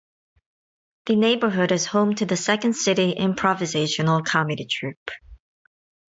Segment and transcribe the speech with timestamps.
[1.05, 5.11] The neighborhood is home to The Second City improvisational comedy troupe.